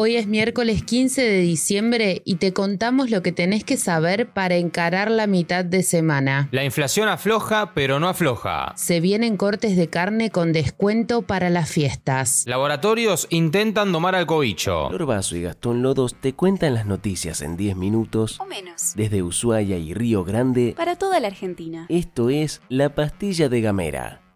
[0.00, 4.54] Hoy es miércoles 15 de diciembre y te contamos lo que tenés que saber para
[4.54, 6.48] encarar la mitad de semana.
[6.52, 8.74] La inflación afloja, pero no afloja.
[8.76, 12.44] Se vienen cortes de carne con descuento para las fiestas.
[12.46, 14.88] Laboratorios intentan domar al cobicho.
[14.88, 18.92] Lorbazo y Gastón Lodos te cuentan las noticias en 10 minutos o menos.
[18.94, 20.74] desde Ushuaia y Río Grande.
[20.76, 21.86] Para toda la Argentina.
[21.88, 24.27] Esto es La Pastilla de Gamera.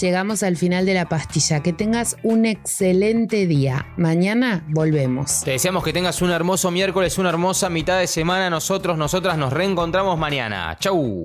[0.00, 1.60] Llegamos al final de la pastilla.
[1.60, 3.86] Que tengas un excelente día.
[3.96, 5.42] Mañana volvemos.
[5.42, 8.50] Te deseamos que tengas un hermoso miércoles, una hermosa mitad de semana.
[8.50, 10.76] Nosotros, nosotras nos reencontramos mañana.
[10.78, 11.24] Chau.